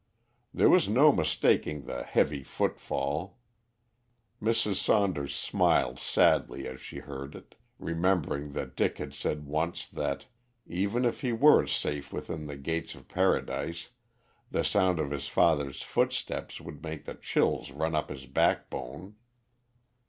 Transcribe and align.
There 0.51 0.67
was 0.67 0.89
no 0.89 1.11
mistaking 1.11 1.85
the 1.85 2.01
heavy 2.01 2.41
footfall. 2.41 3.37
Mrs. 4.41 4.77
Saunders 4.77 5.35
smiled 5.35 5.99
sadly 5.99 6.67
as 6.67 6.81
she 6.81 6.97
heard 6.97 7.35
it, 7.35 7.53
remembering 7.77 8.53
that 8.53 8.75
Dick 8.75 8.97
had 8.97 9.13
said 9.13 9.45
once 9.45 9.85
that, 9.87 10.25
even 10.65 11.05
if 11.05 11.21
he 11.21 11.31
were 11.31 11.67
safe 11.67 12.11
within 12.11 12.47
the 12.47 12.57
gates 12.57 12.95
of 12.95 13.07
Paradise, 13.07 13.89
the 14.49 14.63
sound 14.63 14.97
of 14.97 15.11
his 15.11 15.27
father's 15.27 15.83
footsteps 15.83 16.59
would 16.59 16.81
make 16.81 17.05
the 17.05 17.13
chills 17.13 17.69
run 17.69 17.93
up 17.93 18.09
his 18.09 18.25
backbone. 18.25 19.17